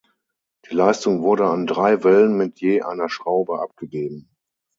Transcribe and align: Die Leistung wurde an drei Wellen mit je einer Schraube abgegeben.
Die 0.67 0.73
Leistung 0.73 1.21
wurde 1.21 1.45
an 1.47 1.67
drei 1.67 2.03
Wellen 2.03 2.35
mit 2.35 2.59
je 2.59 2.81
einer 2.81 3.07
Schraube 3.07 3.61
abgegeben. 3.61 4.31